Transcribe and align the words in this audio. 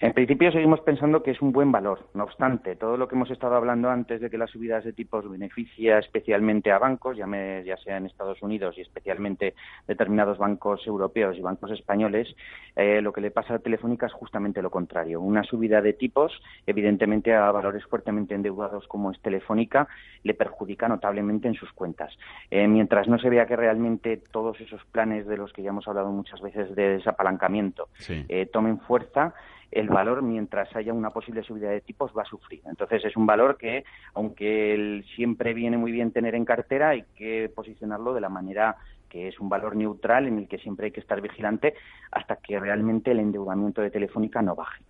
En 0.00 0.12
principio 0.12 0.52
seguimos 0.52 0.80
pensando 0.82 1.24
que 1.24 1.32
es 1.32 1.42
un 1.42 1.50
buen 1.50 1.72
valor. 1.72 2.08
No 2.14 2.22
obstante, 2.22 2.76
todo 2.76 2.96
lo 2.96 3.08
que 3.08 3.16
hemos 3.16 3.32
estado 3.32 3.56
hablando 3.56 3.90
antes 3.90 4.20
de 4.20 4.30
que 4.30 4.38
las 4.38 4.50
subidas 4.50 4.84
de 4.84 4.92
tipos 4.92 5.28
beneficia 5.28 5.98
especialmente 5.98 6.70
a 6.70 6.78
bancos, 6.78 7.16
ya, 7.16 7.26
ya 7.64 7.76
sea 7.78 7.96
en 7.96 8.06
Estados 8.06 8.40
Unidos 8.40 8.78
y 8.78 8.82
especialmente 8.82 9.54
determinados 9.88 10.38
bancos 10.38 10.86
europeos 10.86 11.36
y 11.36 11.40
bancos 11.40 11.72
españoles, 11.72 12.28
eh, 12.76 13.02
lo 13.02 13.12
que 13.12 13.20
le 13.20 13.32
pasa 13.32 13.54
a 13.54 13.58
Telefónica 13.58 14.06
es 14.06 14.12
justamente 14.12 14.62
lo 14.62 14.70
contrario. 14.70 15.20
Una 15.20 15.42
subida 15.42 15.82
de 15.82 15.94
tipos, 15.94 16.32
evidentemente 16.64 17.34
a 17.34 17.50
valores 17.50 17.84
fuertemente 17.86 18.36
endeudados 18.36 18.86
como 18.86 19.10
es 19.10 19.20
Telefónica, 19.20 19.88
le 20.22 20.34
perjudica 20.34 20.86
notablemente 20.86 21.48
en 21.48 21.54
sus 21.54 21.72
cuentas. 21.72 22.16
Eh, 22.52 22.68
mientras 22.68 23.08
no 23.08 23.18
se 23.18 23.30
vea 23.30 23.46
que 23.46 23.56
realmente 23.56 24.22
todos 24.30 24.60
esos 24.60 24.84
planes 24.92 25.26
de 25.26 25.38
los 25.38 25.52
que 25.52 25.64
ya 25.64 25.70
hemos 25.70 25.88
hablado 25.88 26.12
muchas 26.12 26.40
veces 26.40 26.72
de 26.76 26.90
desapalancamiento 26.90 27.88
eh, 28.08 28.46
tomen 28.46 28.78
fuerza, 28.78 29.34
el 29.70 29.88
valor, 29.88 30.22
mientras 30.22 30.74
haya 30.74 30.92
una 30.92 31.10
posible 31.10 31.42
subida 31.42 31.70
de 31.70 31.80
tipos, 31.80 32.12
va 32.16 32.22
a 32.22 32.26
sufrir. 32.26 32.62
Entonces, 32.66 33.04
es 33.04 33.16
un 33.16 33.26
valor 33.26 33.56
que, 33.56 33.84
aunque 34.14 35.02
siempre 35.14 35.54
viene 35.54 35.76
muy 35.76 35.92
bien 35.92 36.12
tener 36.12 36.34
en 36.34 36.44
cartera, 36.44 36.90
hay 36.90 37.04
que 37.16 37.50
posicionarlo 37.54 38.14
de 38.14 38.20
la 38.20 38.28
manera 38.28 38.76
que 39.08 39.28
es 39.28 39.40
un 39.40 39.48
valor 39.48 39.74
neutral 39.74 40.26
en 40.26 40.38
el 40.38 40.48
que 40.48 40.58
siempre 40.58 40.86
hay 40.86 40.92
que 40.92 41.00
estar 41.00 41.20
vigilante 41.20 41.74
hasta 42.10 42.36
que 42.36 42.58
realmente 42.58 43.10
el 43.10 43.20
endeudamiento 43.20 43.80
de 43.80 43.90
Telefónica 43.90 44.42
no 44.42 44.54
baje. 44.54 44.84